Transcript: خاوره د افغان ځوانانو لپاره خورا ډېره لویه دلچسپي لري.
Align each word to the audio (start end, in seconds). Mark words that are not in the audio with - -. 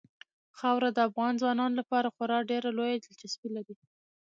خاوره 0.57 0.89
د 0.93 0.97
افغان 1.09 1.33
ځوانانو 1.41 1.79
لپاره 1.81 2.13
خورا 2.15 2.39
ډېره 2.49 2.69
لویه 2.77 2.97
دلچسپي 3.03 3.49
لري. 3.55 3.75